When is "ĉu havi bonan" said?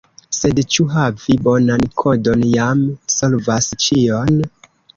0.75-1.85